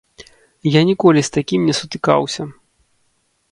Я 0.75 0.81
ніколі 0.91 1.21
з 1.27 1.35
такім 1.37 1.69
не 1.69 1.73
сутыкаўся. 1.81 2.43